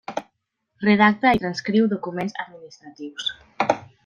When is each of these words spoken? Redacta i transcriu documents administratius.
Redacta 0.87 1.35
i 1.39 1.43
transcriu 1.43 1.91
documents 1.93 2.37
administratius. 2.47 3.31